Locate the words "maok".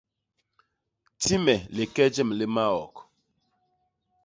2.55-2.95